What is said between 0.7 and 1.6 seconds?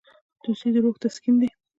د روح تسکین دی.